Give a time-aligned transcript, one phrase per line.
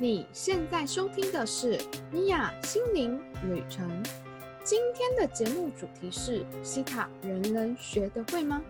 [0.00, 1.76] 你现在收听的是
[2.12, 3.84] 米娅心灵旅程。
[4.62, 8.62] 今天的节目主题是西塔人人学得会吗？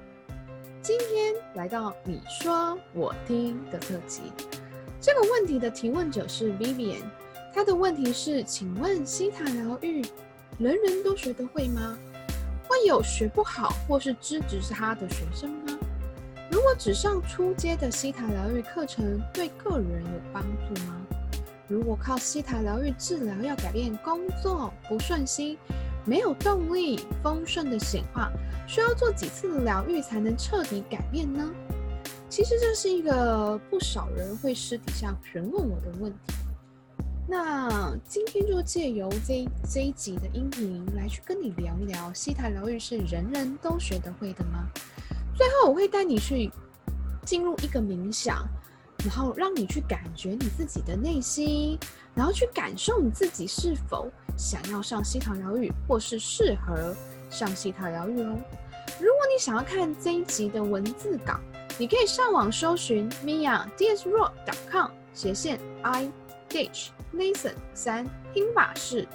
[0.81, 4.23] 今天来到你说我听的特辑。
[5.03, 7.03] 这个问题的提问者是 Vivian，
[7.55, 10.01] 他的问题是：请问西塔疗愈
[10.57, 11.99] 人人都学得会吗？
[12.67, 15.79] 会有学不好或是资质差的学生吗？
[16.51, 21.05] 如果只上初阶的西塔疗愈课程，对个人有帮助吗？
[21.69, 25.57] 如果靠西塔疗愈治疗要改变工作不顺心、
[26.07, 28.33] 没有动力、丰盛的显化，
[28.67, 31.47] 需要做几次疗愈才能彻底改变呢？
[32.31, 36.35] 其实这是一个不少人会私底下询问我的问题。
[37.27, 44.67] 那今天就借由这这一集的音频来去跟你聊一聊，西塔疗愈是人人都学得会的吗？
[45.37, 46.51] 最后我会带你去
[47.27, 48.49] 进入一个冥想。
[49.05, 51.79] 然后让你去感觉你自己的内心，
[52.15, 56.95] 然后去感受你自己是否想要上西塔疗愈，或是适合
[57.31, 58.37] 上西塔疗愈哦。
[58.99, 61.39] 如果你想要看这一集的文字稿，
[61.79, 66.11] 你可以上网搜寻 miadsroad.com 斜线 i
[66.49, 68.05] dash lesson 三，
[68.35, 69.07] 拼法是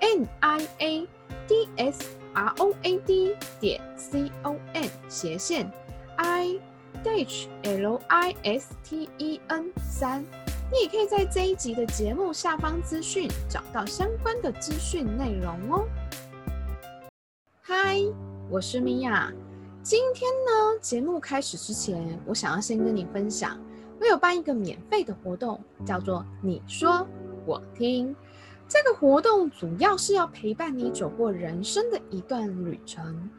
[0.00, 1.08] n i a
[1.48, 5.70] d s r o a d 点 c o m 斜线
[6.16, 6.60] i。
[7.02, 10.22] Dash L I S T E N 三，
[10.70, 15.88] 你也可以在这一集的节目下方资讯找到相关的资讯内容哦。
[17.60, 17.98] 嗨，
[18.50, 19.32] 我是米娅。
[19.82, 23.58] 今天呢，节目开始之前，我想要先跟你分享，
[23.98, 27.06] 我有办一个免费的活动，叫做“你说
[27.46, 28.14] 我听”。
[28.68, 33.30] 这个活动主要是要陪伴你走过人生的一段旅程。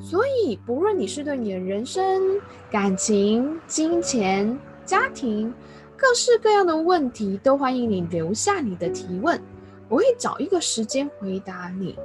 [0.00, 2.40] 所以，不论你是对你的人生、
[2.70, 5.52] 感情、金钱、家庭，
[5.96, 9.40] 各式各样的问题，都欢迎你留下你的提问，
[9.88, 11.96] 我会找一个时间回答你。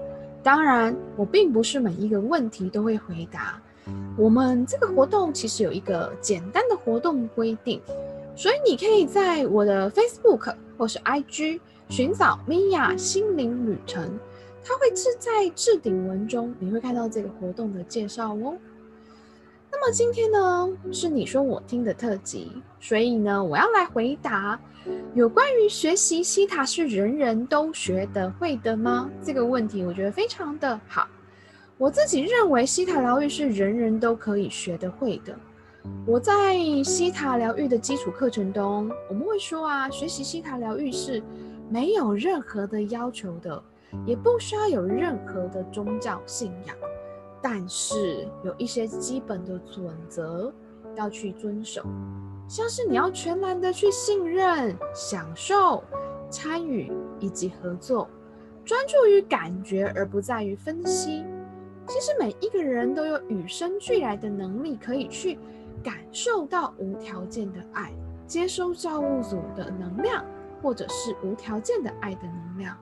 [0.44, 3.60] 当然，我并不是每一个问题都会回答。
[4.18, 7.82] 我们这个活动其实有一个简单的活动规定，
[8.36, 11.60] 所以你可以在我的 Facebook 或是 IG
[11.90, 14.20] 寻找米娅心灵旅程。
[14.68, 18.58] 它会置在置顶文中，你会看到这个活动的介绍哦。
[19.72, 24.60] 那么今天呢，是你说我听的特辑，所以呢，我要来回答
[25.14, 29.10] 有关于学习西塔是人人都学得会的吗？
[29.24, 31.08] 这个问题我觉得非常的好。
[31.78, 35.34] 我自己认为西塔疗愈是人人都可以学得会的。
[36.06, 41.24] 我在西塔疗愈的基础课程中，我们会说啊，学习西塔疗愈是
[41.70, 43.64] 没有任何的要求的。
[44.06, 46.76] 也不需要有任何的宗教信仰，
[47.42, 50.54] 但是有一些基本的准则
[50.96, 51.84] 要去遵守，
[52.48, 55.84] 像是你要全然的去信任、享受、
[56.30, 58.10] 参与以及合作，
[58.66, 61.24] 专注于感觉而不在于分析。
[61.88, 65.40] 其实每一个人都有与生俱来的能力，可以去
[65.82, 67.94] 感受到无条件的爱，
[68.26, 70.26] 接收造物主的能量，
[70.62, 72.78] 或者是无条件的爱的能量。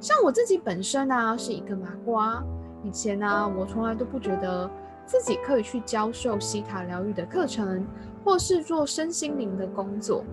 [0.00, 2.42] 像我自己本身呢、啊，是一个麻瓜。
[2.82, 4.68] 以前呢、我从来都不觉得
[5.04, 7.86] 自己可以去教授西塔疗愈的课程，
[8.24, 10.24] 或是做身心灵的工作。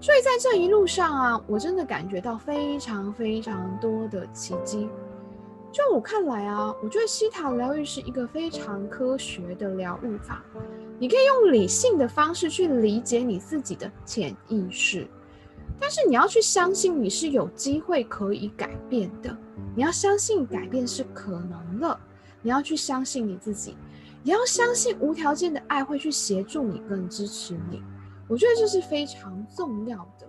[0.00, 4.90] 所以在这一路上啊，我真的感觉到非常非常多的奇迹。
[5.72, 10.44] 就我看来啊，我觉得西塔疗愈是一个非常科学的疗愈法。
[10.98, 15.08] 你可以用理性的方式去理解你自己的潜意识。
[15.84, 19.36] 但是你要去相信你是有机会可以改变的，
[19.76, 22.00] 你要相信改变是可能的，
[22.40, 23.76] 你要去相信你自己，
[24.22, 27.82] 也要相信无条件的爱会去协助你跟支持你。
[28.26, 30.26] 我觉得这是非常重要的。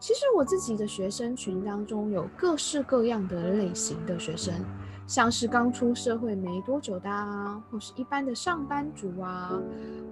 [0.00, 4.52] 其实我自己的学生群当中有各式各样的类型的学生，
[5.06, 9.52] 像是刚出社会没多久的啊，或是一般的上班族啊，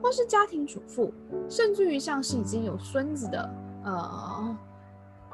[0.00, 1.12] 或是家庭主妇，
[1.48, 3.52] 甚至于像是已经有孙子的。
[3.84, 4.56] 呃，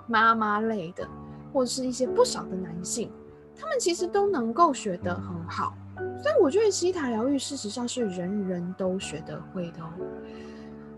[0.07, 1.07] 妈妈类的，
[1.53, 3.11] 或者是一些不少的男性，
[3.55, 5.75] 他们其实都能够学得很好，
[6.23, 9.91] 所以我觉得西塔疗愈事实上是人人都学得会的哦。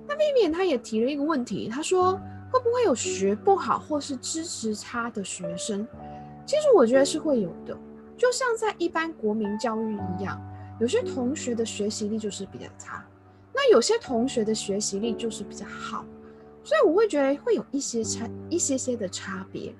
[0.07, 2.13] 那 Vivi 他也提了一个问题，他说
[2.53, 5.87] 会不会有学不好或是知识差的学生？
[6.47, 7.77] 其实我觉得是会有的，
[8.17, 10.41] 就像在一般国民教育一样，
[10.81, 13.05] 有些同学的学习力就是比较差，
[13.53, 16.05] 那有些同学的学习力就是比较好。
[16.63, 19.75] 所以我会觉得会有一些差一些些的差别，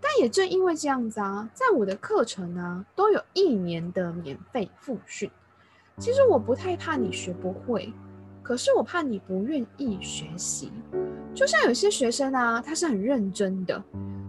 [0.00, 5.30] 但也正因为这样子啊，在我的课程呢，都有一年的免费复训。
[5.98, 7.92] 其实我不太怕你学不会，
[8.42, 10.72] 可是我怕你不愿意学习。
[11.34, 13.82] 就像有些学生啊，他是很认真的，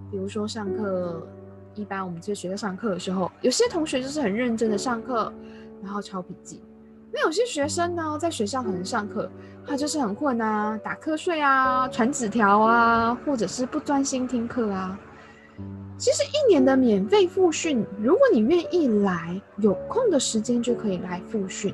[0.10, 1.26] 比如说上课，
[1.74, 5.34] 一般我们这些学生上课的时候，有些同学就是很认真的上课，
[5.82, 6.62] 然后抄笔记。
[7.14, 9.30] 那有些学生呢，在学校可能上课，
[9.68, 15.00] 他就是很混啊，打瞌睡啊，传纸条啊，或者是不专心听课啊。
[15.98, 21.74] 其实一年的免费复训，如果你愿意来，有空的时间就可以来复训。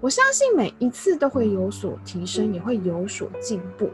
[0.00, 3.88] 我相信每一次都会有所提升，也会有所进步。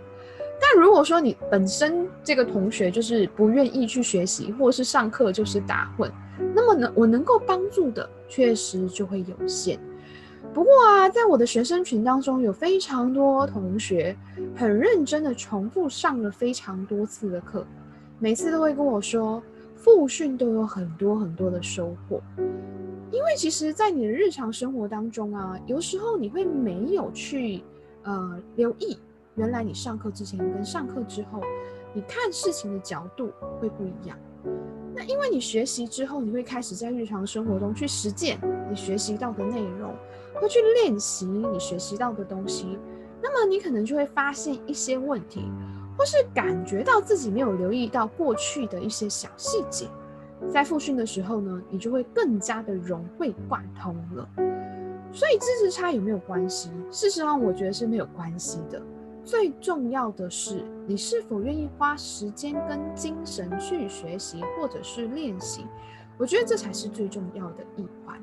[0.58, 6.10] 但如果说你本身这个同学就是不愿意去学习，或是上课就是打混，
[6.54, 9.78] 那么呢，我能够帮助的确实就会有限。
[10.56, 14.16] 不过啊，在我的学生群当中，有非常多同学
[14.56, 17.62] 很认真的重复上了非常多次的课，
[18.18, 19.42] 每次都会跟我说，
[19.74, 22.22] 复训都有很多很多的收获。
[23.12, 27.62] 因为其实，在你的日常生活当中啊，有时候你会没有去
[28.04, 28.96] 呃留意，
[29.34, 31.42] 原来你上课之前跟上课之后，
[31.92, 33.30] 你看事情的角度
[33.60, 34.16] 会不一样。
[34.96, 39.94] 那因为你学习之后，你会开始在日常生活中去实践你学习到的内容。
[40.38, 42.78] 会去练习你学习到的东西，
[43.22, 45.50] 那么你可能就会发现一些问题，
[45.96, 49.86] 或是感觉到自己没有留意到过去的一些小细节，
[50.52, 54.28] 在复训的时候呢，你就会更加的融会贯通了。
[55.10, 56.68] 所以知识差有没有关系？
[56.90, 58.82] 事实上，我觉得是没有关系的。
[59.24, 65.66] 最重要的是你是否愿意花时间跟精神去学习或者是练习，
[66.16, 68.20] 我觉得这才是最重要的一环。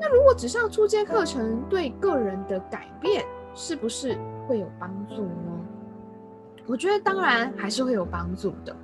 [0.00, 3.24] 那如果只上初阶课程，对个人的改变
[3.54, 4.18] 是不是
[4.48, 5.60] 会有帮助呢？
[6.66, 8.74] 我觉得当然还是会有帮助的。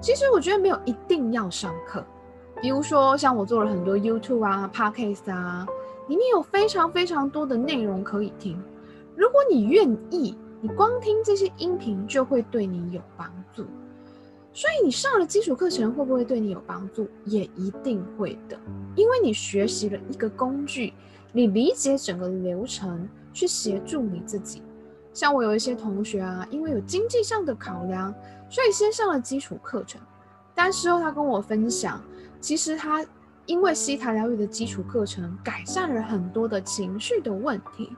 [0.00, 2.04] 其实我觉得没有一定要上课，
[2.60, 5.64] 比如说像我做了很多 YouTube 啊、Podcast 啊，
[6.08, 8.60] 里面有非常非常多的内容可以听。
[9.14, 13.64] 如果你愿意，你光听这些音频就会对你有帮助。
[14.52, 17.08] 所以你上了基础课程会不会对你有帮助？
[17.24, 18.58] 也一定会的，
[18.96, 20.92] 因为你学习了一个工具，
[21.32, 24.60] 你理解整个流程，去协助你自己。
[25.14, 28.12] 像我有一些同学啊，因为有经济上的考量，
[28.48, 30.00] 所以先上了基础课程。
[30.54, 32.02] 但事后他跟我分享，
[32.40, 33.06] 其实他
[33.46, 37.90] 因为希塔疗愈的基础课程，改善了很多的情绪的问题，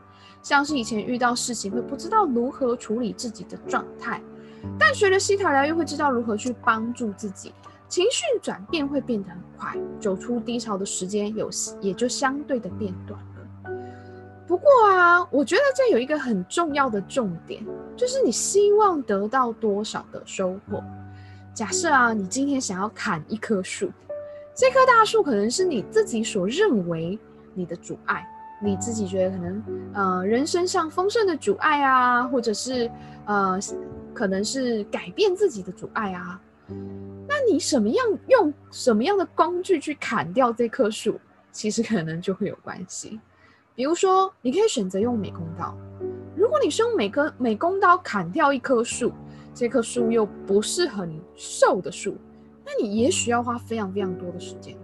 [0.43, 4.21] 像是以前遇到事情会不知道如何处理自己的状态。
[4.79, 7.53] 但学了希塔疗愈，会知道如何去帮助自己，
[7.89, 11.51] 情绪转变会变得很快，走出低潮的时间有
[11.81, 13.73] 也就相对的变短了。
[14.47, 17.65] 不过啊，我觉得这有一个很重要的重点，
[17.97, 20.83] 就是你希望得到多少的收获。
[21.55, 23.91] 假设啊，你今天想要砍一棵树，
[24.55, 27.19] 这棵大树可能是你自己所认为
[27.55, 28.25] 你的阻碍，
[28.63, 29.63] 你自己觉得可能
[29.95, 32.91] 呃人生上丰盛的阻碍啊，或者是
[33.27, 33.59] 呃。
[34.15, 36.39] 可能是改变自己的阻碍啊，
[37.27, 41.19] 那你什么样用什么样的工具去砍掉这棵树，
[41.51, 43.19] 其实可能就会有关系。
[43.75, 45.75] 比如说，你可以选择用美工刀。
[46.37, 49.11] 如果你是用美工美工刀砍掉一棵树，
[49.55, 52.15] 这棵树又不是很瘦的树，
[52.67, 54.77] 那你也许要花非常非常多的时间。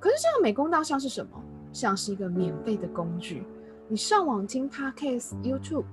[0.00, 1.38] 可是这个美工刀像是什么？
[1.78, 3.44] 像是一个免费的工具，
[3.86, 5.84] 你上网听 Podcast、YouTube。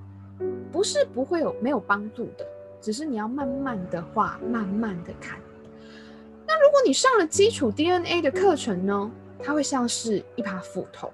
[0.71, 2.45] 不是不会有没有帮助的，
[2.81, 5.39] 只是你要慢慢的画，慢慢的看。
[6.47, 9.11] 那如果你上了基础 DNA 的课程呢？
[9.43, 11.11] 它会像是一把斧头，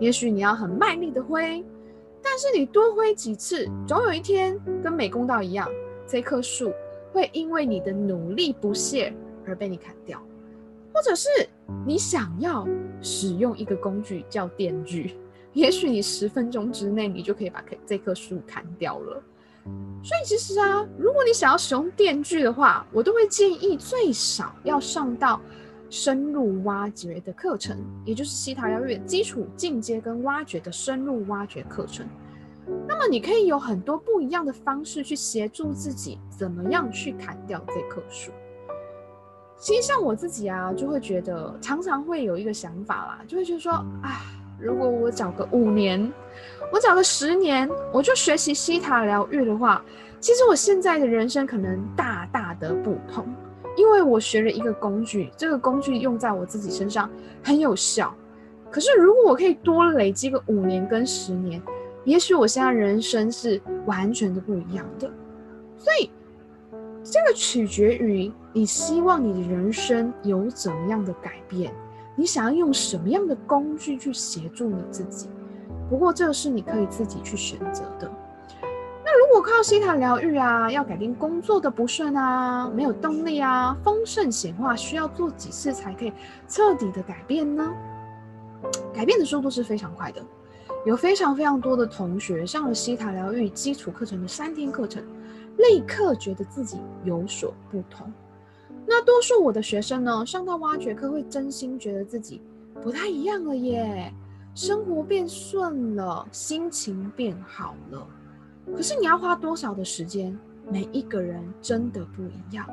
[0.00, 1.64] 也许你要很卖力的挥，
[2.20, 5.68] 但是你多挥几次，总有一天跟美工刀一样，
[6.06, 6.72] 这棵树
[7.12, 9.14] 会因为你的努力不懈
[9.46, 10.20] 而被你砍掉，
[10.92, 11.28] 或者是
[11.86, 12.66] 你想要
[13.00, 15.16] 使用一个工具叫电锯。
[15.52, 19.22] 也许你十分钟之内，你就可以把这棵树砍掉了。
[20.02, 25.40] 所以其实啊，如果你想要使用电锯的话，我都会建议最少要上到
[25.90, 32.06] 深入挖掘的课程，也就是希塔疗愈的基础、进阶跟挖掘的深入挖掘课程。
[32.86, 38.30] 那么你可以有很多不一样的方式去协助自己，怎么样去砍掉这棵树。
[39.60, 44.24] 其实像我自己啊，就会觉得常常会有一个想法啦，就会觉得说，啊。
[44.62, 46.12] 如果我找个五年，
[46.70, 49.82] 我找个十年，我就学习西塔疗愈的话，
[50.20, 53.26] 其实我现在的人生可能大大的不同，
[53.74, 57.08] 因为我学了一个工具，这个工具用在我自己身上
[57.42, 58.14] 很有效。
[58.70, 61.58] 可是如果我可以多累积个五年跟十年，
[62.04, 65.10] 也许我现在人生是完全的不一样的。
[65.78, 66.10] 所以
[67.02, 71.72] 这个取决于你希望你的人生有怎么样的改变。
[72.16, 75.28] 你想要用什么样的工具去协助你自己？
[75.88, 78.10] 不过这个是你可以自己去选择的。
[79.04, 86.12] 那如果靠西塔疗愈啊，要改变工作的不顺啊，没有动力啊，丰盛显化需要做几次才可以
[86.46, 87.72] 彻底的改变呢？
[88.92, 90.22] 改变的速度是非常快的，
[90.84, 95.02] 有非常非常多的同学上了西塔疗愈基础课程的三天课程，
[95.56, 98.12] 立刻觉得自己有所不同。
[98.92, 102.42] 那多数我的学生呢，上到挖掘课会真心觉得自己
[102.82, 104.12] 不太一样了耶。
[104.52, 108.04] 生活变顺了，心情变好了。
[108.74, 110.36] 可是你要花多少的时间？
[110.68, 112.66] 每一个人真的不一样。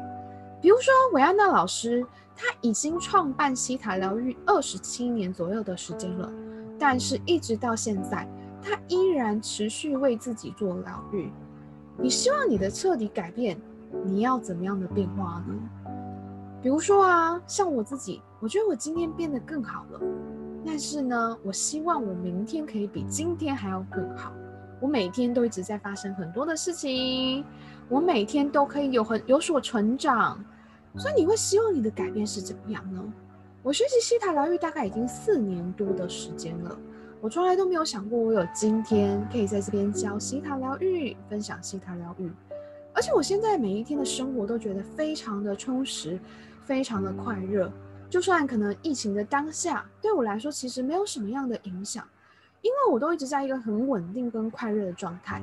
[0.60, 2.04] 比如说韦安娜老师，
[2.36, 6.32] 她已经创办西塔疗愈二十七年左右的时间了，
[6.80, 8.28] 但是一直到现在，
[8.60, 11.32] 她依然持续为自己做疗愈。
[11.96, 13.56] 你希望你的彻底改变，
[14.04, 15.54] 你要怎么样的变化呢？
[16.62, 20.02] 比如说啊，像我自己，我觉得我今天变得更好了。
[20.66, 24.34] 但是呢，我希望我明天可以比今天还要更好。
[24.80, 27.44] 我每天都一直在发生很多的事情，
[27.90, 30.44] 我每天都可以有很有所成长。
[30.98, 33.04] 所以你会希望你的改变是怎么样呢？
[33.64, 36.78] 我学习西塔疗愈大概已经四年多的时间了，
[37.22, 42.32] 我从来都没有想过我有今天可以在这边教西塔疗愈，分享西塔疗愈。
[42.98, 46.20] 而且我现在每一天的生活都觉得非常的充实，
[46.66, 47.72] 非常的快乐。
[48.10, 52.04] 就算可能疫情的当下，对我来说其实没有什么样的影响，
[52.64, 55.40] 因为我都一直在一个很稳定跟快乐的状态。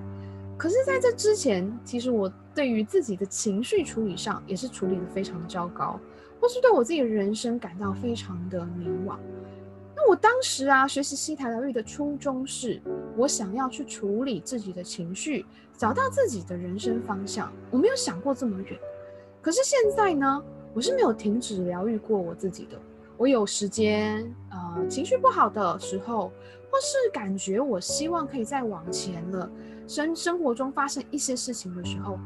[0.58, 6.00] 可是在这之前，其实我对于自己的情绪处理上也是处理的非常糟糕，
[6.40, 9.16] 或是对我自己的人生感到非常的迷惘。
[9.96, 12.80] 那我当时啊，学习西塔疗愈的初衷是，
[13.16, 15.46] 我想要去处理自己的情绪，
[15.76, 17.52] 找到自己的人生方向。
[17.70, 18.78] 我没有想过这么远，
[19.40, 20.42] 可是现在呢？
[20.74, 22.76] 我是没有停止疗愈过我自己的。
[23.16, 26.32] 我有时间，呃，情绪不好的时候，
[26.68, 29.48] 或是感觉我希望可以再往前了，
[29.86, 32.18] 生生活中发生一些事情的时候，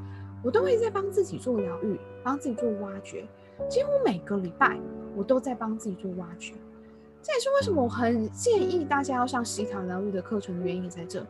[0.43, 3.29] 我都会在帮自己做疗愈，帮自己做挖掘。
[3.69, 4.81] 几乎每个礼拜，
[5.15, 6.55] 我都在帮自己做挖掘。
[7.23, 11.27] 这也是为什么我很建议大家要上西塔疗愈的课程的原因在这，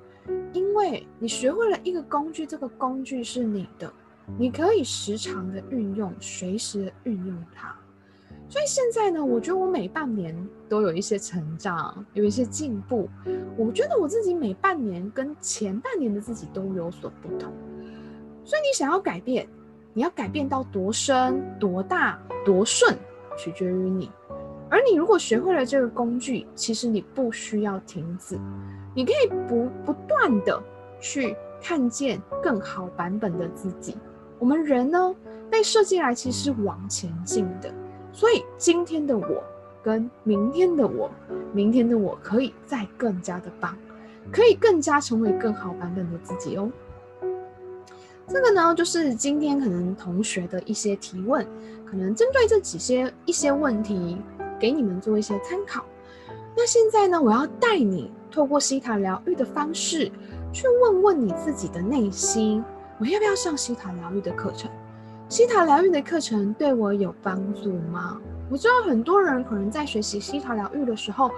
[0.52, 3.92] 因为你学会了一个工具，这个工具是你的。
[4.37, 7.75] 你可以时常的运用，随时的运用它。
[8.50, 10.37] 所以现在呢，我觉得我每半年
[10.68, 13.09] 都有一些成长，有一些进步。
[13.57, 17.52] 我觉得我自己每半年跟前半年的自己都有所不同。
[18.45, 19.49] 所以你想要改变，
[19.92, 22.97] 你要改变到多深、多大、多顺，
[23.37, 24.11] 取决于你。
[24.70, 28.38] 而你如果学会了这个工具，其实你不需要停止，
[28.94, 30.62] 你可以不不断的
[31.00, 33.96] 去看见更好版本的自己。
[34.38, 35.14] 我们人呢，
[35.50, 37.72] 被设计来其实是往前进的，
[38.12, 39.42] 所以今天的我
[39.82, 41.10] 跟明天的我，
[41.52, 43.76] 明天的我可以再更加的棒，
[44.30, 46.70] 可以更加成为更好版本的自己哦。
[48.28, 51.46] 这个呢，就是今天可能同学的一些提问，
[51.87, 54.18] 可能针对这几些一些问题，
[54.59, 55.85] 给你们做一些参考。
[56.57, 60.11] 那现在呢，我要带你透过西塔疗愈的方式，
[60.53, 62.65] 去问问你自己的内心。
[62.99, 64.71] 我要不要上西塔疗愈的课程？
[65.29, 68.21] 西塔疗愈的课程对我有帮助吗？
[68.50, 71.29] 我知道很多人可能在学习西塔疗愈的时候，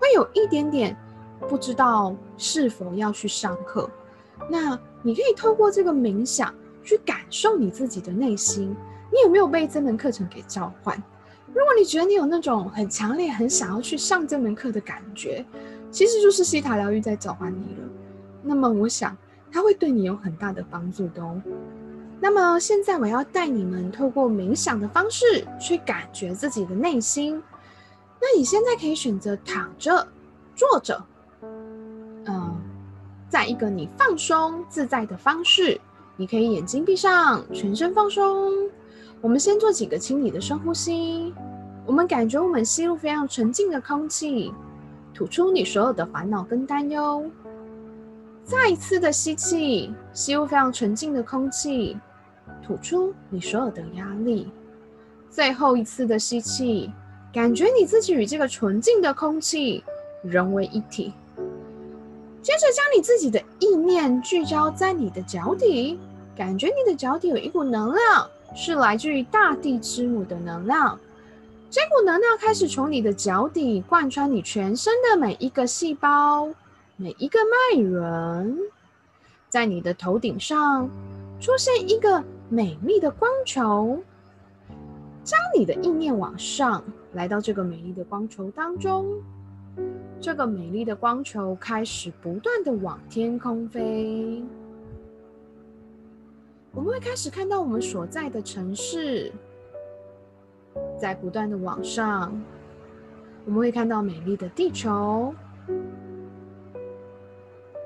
[0.00, 0.96] 会有一点点
[1.48, 3.88] 不知道是否要去上课。
[4.50, 6.52] 那你可以透过这个冥想
[6.82, 8.74] 去感受你自己的内心，
[9.12, 11.00] 你有没有被这门课程给召唤？
[11.48, 15.44] 如果你觉得你有那种很强烈、很想要去上这门课的感觉，
[15.90, 17.88] 其实就是西塔疗愈在召唤你了。
[18.42, 19.16] 那么我想。
[19.56, 21.40] 它会对你有很大的帮助的哦。
[22.20, 27.40] 那么现在我要带你们透过冥想的方式去感觉自己的内心。
[28.20, 30.08] 那你现在可以选择躺着、
[30.56, 31.00] 坐着，
[32.24, 32.60] 嗯，
[33.28, 35.80] 在一个你放松自在的方式。
[36.16, 38.68] 你可以眼睛闭上，全身放松。
[39.24, 41.32] 我们先做几个清理的深呼吸。
[41.86, 44.52] 我们感觉我们吸入非常纯净的空气，
[45.14, 47.24] 吐出你所有的烦恼跟担忧。
[48.44, 51.96] 再一次的吸气，吸入非常纯净的空气，
[52.62, 54.52] 吐出你所有的压力。
[55.30, 56.92] 最后一次的吸气，
[57.32, 59.82] 感觉你自己与这个纯净的空气
[60.22, 61.14] 融为一体。
[62.42, 65.98] 接着将你自己的意念聚焦在你的脚底，
[66.36, 70.98] 感觉你的脚底有一股能量，是来自于大地之母的能量。
[71.70, 76.48] 这股能量开始从你的脚底贯穿你全身的每一个细胞。
[76.96, 78.56] 每一个脉轮，
[79.48, 80.88] 在你的头顶上
[81.40, 84.00] 出现一个美丽的光球，
[85.24, 86.84] 将你的意念往上，
[87.14, 89.06] 来到这个美丽的光球当中。
[90.20, 94.40] 这个美丽的光球开始不断的往天空飞，
[96.74, 99.32] 我们会开始看到我们所在的城市，
[101.00, 102.36] 在不断的往上，
[103.44, 105.32] 我们会看到美丽的地球，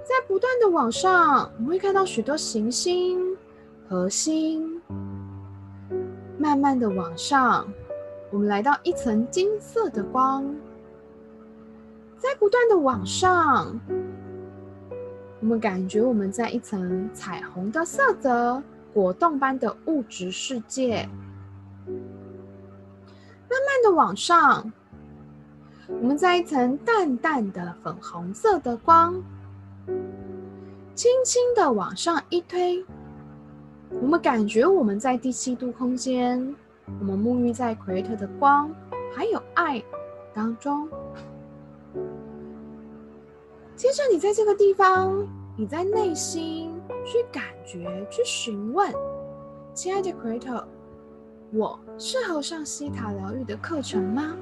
[0.02, 3.36] 在不断的往上，我们会看到许多行星、
[3.90, 4.80] 恒星，
[6.38, 7.68] 慢慢的往上，
[8.30, 10.56] 我们来到一层金色的光，
[12.16, 13.78] 在不断的往上，
[15.40, 18.62] 我们感觉我们在一层彩虹的色泽。
[18.98, 21.08] 果冻般的物质世界，
[21.86, 24.72] 慢慢的往上，
[25.86, 29.14] 我们在一层淡淡的粉红色的光，
[30.96, 32.84] 轻轻的往上一推，
[34.02, 36.56] 我们感觉我们在第七度空间，
[36.98, 38.68] 我们沐浴在奎特的光
[39.14, 39.80] 还有爱
[40.34, 40.88] 当中。
[43.76, 45.24] 接着，你在这个地方，
[45.56, 46.67] 你在内心。
[47.08, 48.92] 去感觉，去询问，
[49.72, 50.62] 亲爱的 Creator，
[51.52, 54.36] 我适合上西塔疗愈的课程吗？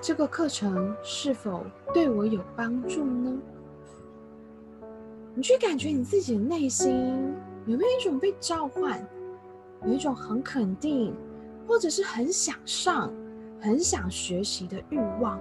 [0.00, 3.38] 这个课程是否对我有帮助呢？
[5.34, 7.34] 你去感觉你自己的内心
[7.66, 9.06] 有没有一种被召唤，
[9.84, 11.14] 有一种很肯定，
[11.68, 13.12] 或者是很想上、
[13.60, 15.38] 很想学习的欲望，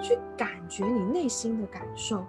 [0.00, 2.24] 去感觉你内心的感受。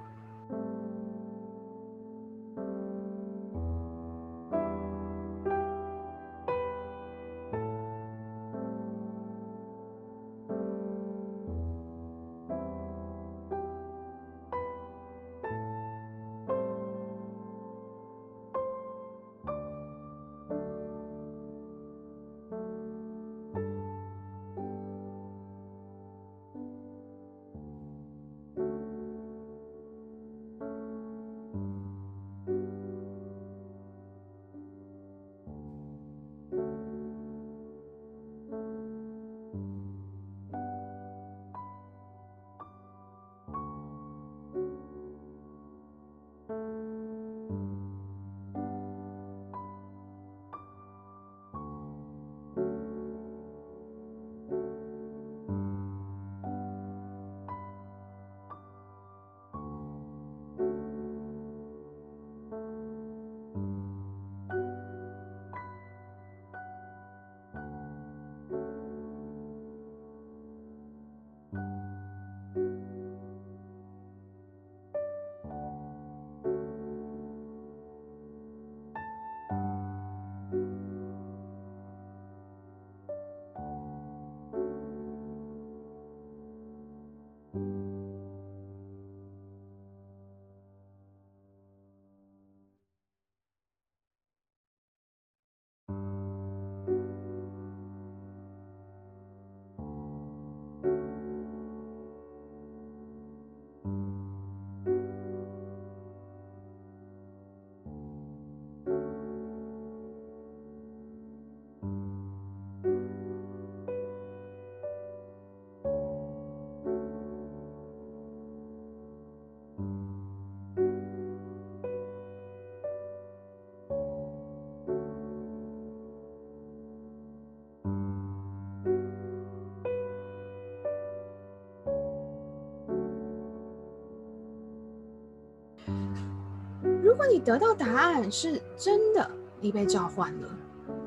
[137.03, 140.49] 如果你得到答案是真的，你被召唤了，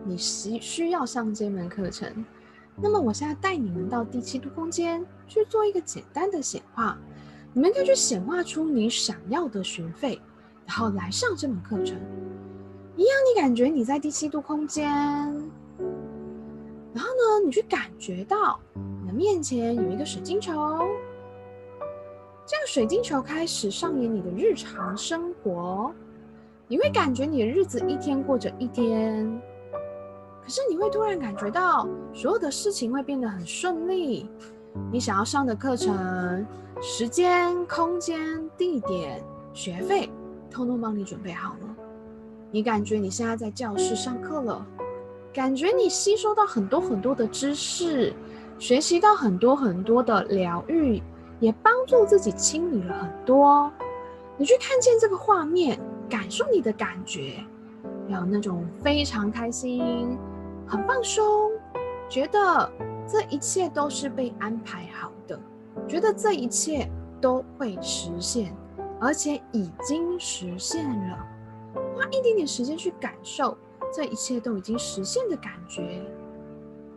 [0.05, 2.25] 你需需要上这门课程，
[2.77, 6.99] 那么我现在带你们到第七度空间去做一个简单的显化，
[7.53, 10.21] 你们可以去显化出你想要的学费，
[10.67, 11.97] 然后来上这门课程。
[12.97, 14.91] 一样，你感觉你在第七度空间，
[16.93, 20.53] 然后呢，你去感觉到你的面前有一个水晶球。
[22.45, 25.93] 这个水晶球开始上演你的日常生活，
[26.67, 29.41] 你会感觉你的日子一天过着一天，
[30.43, 34.29] 可是你会突然感觉到所有的事情会变得很顺利，
[34.91, 36.45] 你想要上的课程、
[36.81, 38.19] 时间、空间、
[38.57, 39.23] 地点、
[39.55, 40.11] 学费，
[40.51, 41.77] 通通帮你准备好了。
[42.51, 44.67] 你感觉你现在在教室上课了，
[45.33, 48.13] 感觉你吸收到很多很多的知识，
[48.59, 51.01] 学习到很多很多的疗愈。
[51.43, 53.69] 也帮助自己清理了很多。
[54.37, 55.77] 你去看见这个画面，
[56.09, 57.45] 感受你的感觉，
[58.07, 60.17] 有那种非常开心、
[60.65, 61.51] 很放松，
[62.09, 62.71] 觉得
[63.09, 65.37] 这一切都是被安排好的，
[65.89, 66.89] 觉得这一切
[67.21, 68.55] 都会实现，
[69.01, 71.27] 而且已经实现了。
[71.97, 73.59] 花一点点时间去感受
[73.93, 76.01] 这一切都已经实现的感觉，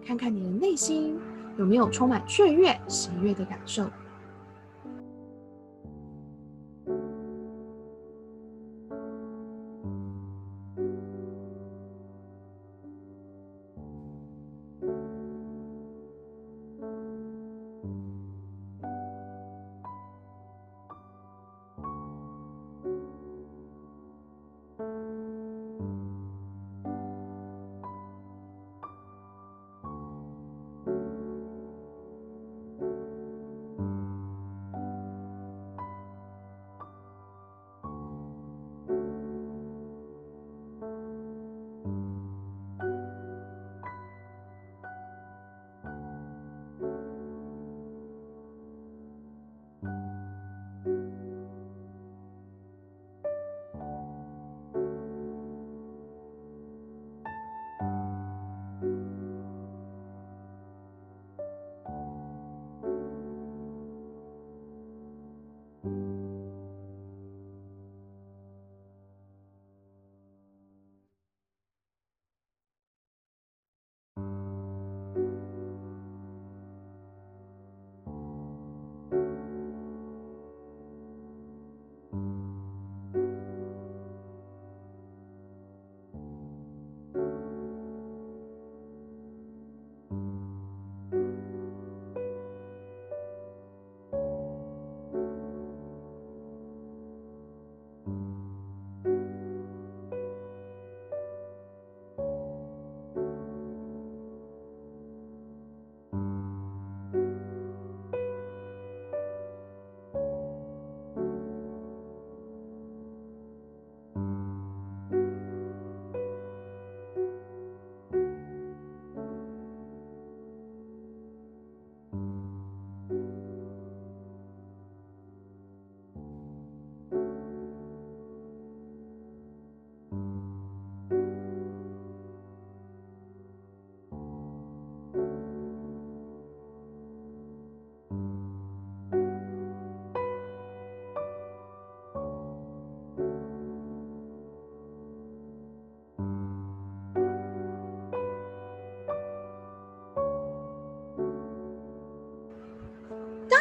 [0.06, 1.20] 看看你的内心
[1.58, 3.88] 有没有充满雀跃、喜悦的感受。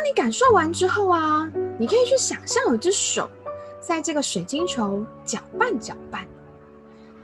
[0.04, 3.26] 你感受完之后啊，你可以去想象有只手
[3.80, 6.26] 在这个水晶球搅拌搅拌，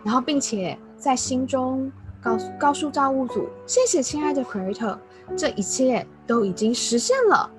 [0.03, 4.97] 然后并且在心中告诉告诉造物主：谢谢亲爱的 Creator，
[5.37, 7.51] 这一切都已经实现了，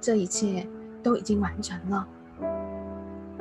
[0.00, 0.66] 这一切
[1.02, 2.08] 都已经完成了。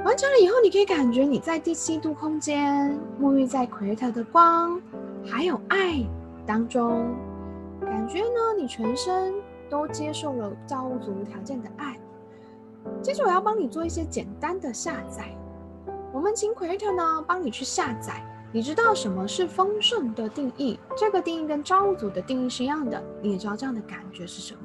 [0.03, 4.81] 完成了以后，你可以感觉你在第七度空间沐浴在 Creator 的光
[5.25, 6.05] 还有爱
[6.45, 7.15] 当中，
[7.81, 9.33] 感觉呢，你全身。
[9.69, 11.99] 都接受了造物主无条件的爱。
[13.01, 15.29] 接着我要帮你做一些简单的下载。
[16.11, 18.25] 我们请 Creator 呢帮你去下载。
[18.51, 20.79] 你知道什么是丰盛的定义？
[20.97, 22.99] 这个定义跟造物主的定义是一样的。
[23.21, 24.61] 你也知道这样的感觉是什么？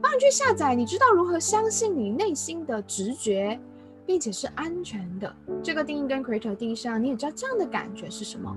[0.00, 0.74] 帮你去下载。
[0.74, 3.60] 你知道如何相信你内心的直觉，
[4.06, 5.36] 并且是安全的？
[5.62, 8.56] 这个定义跟 Creator 定义上，你也知道这样的感觉是什么？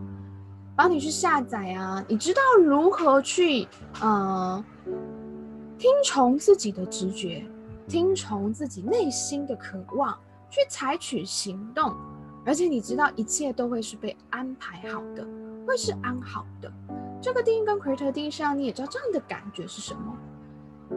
[0.77, 2.01] 帮你去下载啊。
[2.08, 3.67] 你知道如何去
[3.99, 4.63] 呃？
[5.77, 7.45] 听从自己的直觉，
[7.87, 10.17] 听从自己内心的渴望，
[10.49, 11.93] 去采取行动，
[12.43, 15.23] 而且你知道一切都会是被安排好的，
[15.67, 16.71] 会是安好的。
[17.21, 20.17] 这个定义跟 Creator 定义上，你也知道这样的感觉是什么？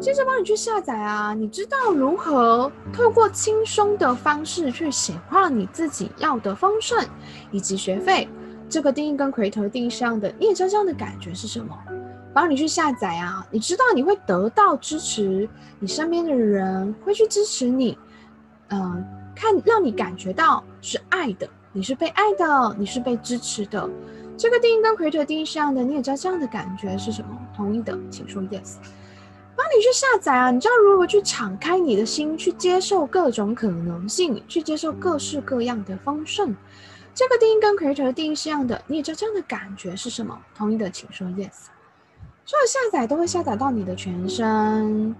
[0.00, 7.04] 接着帮你去下载啊，你知道如何透过轻松的方式去显化你自己要的丰盛
[7.50, 8.28] 以及学费。
[8.68, 11.76] 这个定义跟 Creator 定义上的，你也知道这样的感觉是什么？
[12.32, 13.46] 帮你去下载啊！
[13.50, 17.98] 你知道你会得到支持，你身边的人会去支持你，
[18.68, 23.88] 嗯、看让你感觉到是爱的，你是被爱的，你是被支持的。
[24.36, 27.36] 这个定义跟 Creator 定义上的，你也知道这样的感觉是什么？
[27.54, 28.76] 同意的，请说 Yes。
[29.56, 30.50] 帮你去下载啊！
[30.50, 36.56] 你知道如何去敞开你的心，去接受各种可能性，去接受各式各样的丰盛。
[37.12, 40.38] 这个定义跟 Creator 定义是一样的，你也知道这样的感觉是什么？
[40.56, 41.66] 同意的，请说 Yes。
[42.50, 45.14] 所有下载都会下载到你的全身，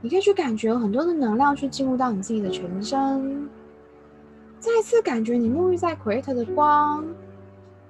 [0.00, 3.48] 你可以去感觉有很多的能量去进入到你自己的全身。
[4.58, 7.06] 再次感觉你沐浴在 Creator 的光，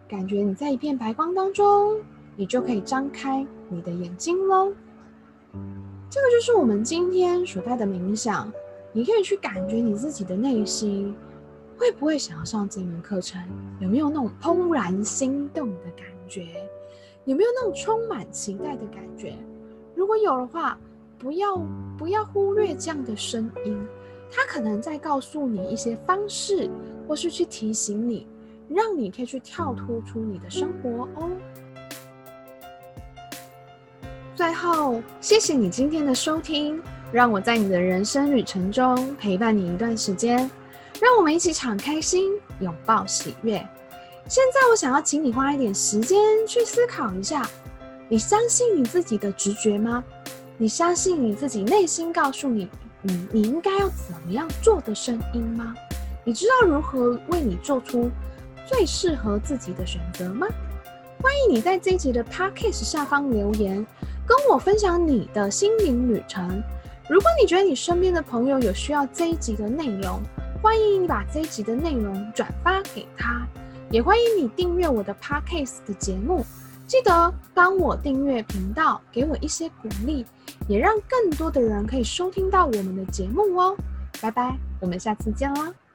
[0.07, 1.99] 感觉你在一片白光当中，
[2.37, 4.71] 你就可以张开你的眼睛喽。
[6.11, 8.53] 这个就是我们今天所带的冥想，
[8.93, 11.17] 你可以去感觉你自己的内心，
[11.79, 13.43] 会不会想要上这门课程？
[13.81, 16.45] 有没有那种怦然心动的感觉？
[17.27, 19.35] 有没有那种充满期待的感觉？
[19.95, 20.79] 如果有的话，
[21.19, 21.57] 不要
[21.97, 23.87] 不要忽略这样的声音，
[24.31, 26.69] 它可能在告诉你一些方式，
[27.09, 28.27] 或是去提醒你，
[28.69, 31.31] 让你可以去跳脱出你的生活哦。
[34.35, 40.51] 最后，谢谢你今天的收听，让我在你的人生旅程中陪伴你一段时间。
[41.01, 43.67] 让我们一起敞开心，拥抱喜悦。
[44.27, 47.47] 现在，我想要请你花一点时间去思考一下：
[48.09, 50.03] 你相信你自己的直觉吗？
[50.57, 52.67] 你相信你自己内心告诉你，
[53.03, 55.75] 你你应该要怎么样做的声音吗？
[56.25, 58.11] 你知道如何为你做出
[58.67, 60.47] 最适合自己的选择吗？
[61.23, 63.87] 欢迎你在这一集的 Podcast 下方留言，
[64.27, 66.63] 跟我分享你的心灵旅程。
[67.11, 70.19] 如果你觉得你身边的朋友有需要这一集的内容，
[70.63, 73.47] 欢迎你把这一集的内容转发给他，
[73.95, 76.45] 也欢迎你订阅我的 Podcast 的节目。
[76.85, 80.27] 记得帮我订阅频道，给我一些鼓励，
[80.67, 83.77] 也让更多的人可以收听到我们的节目哦。
[84.21, 85.73] 拜拜，我们下次见啦。